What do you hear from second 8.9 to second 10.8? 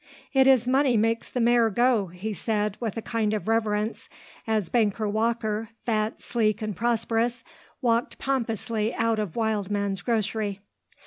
out of Wildman's grocery.